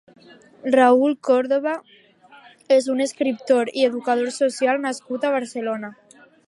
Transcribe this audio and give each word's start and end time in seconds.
Raül 0.75 1.13
Córdoba 1.27 1.75
és 2.79 2.89
un 2.97 3.05
escriptor 3.07 3.73
i 3.83 3.87
educador 3.93 4.35
social 4.43 4.85
nascut 4.89 5.29
a 5.31 5.35
Barcelona. 5.39 5.99